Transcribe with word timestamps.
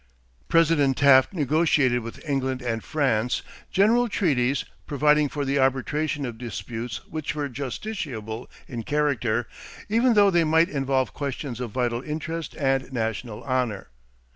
President 0.47 0.97
Taft 0.97 1.31
negotiated 1.31 1.99
with 2.01 2.27
England 2.27 2.63
and 2.63 2.83
France 2.83 3.43
general 3.69 4.09
treaties 4.09 4.65
providing 4.87 5.29
for 5.29 5.45
the 5.45 5.59
arbitration 5.59 6.25
of 6.25 6.39
disputes 6.39 7.05
which 7.05 7.35
were 7.35 7.47
"justiciable" 7.47 8.47
in 8.67 8.81
character 8.81 9.47
even 9.89 10.15
though 10.15 10.31
they 10.31 10.43
might 10.43 10.69
involve 10.69 11.13
questions 11.13 11.59
of 11.59 11.69
"vital 11.69 12.01
interest 12.01 12.55
and 12.57 12.91
national 12.91 13.43
honor." 13.43 13.89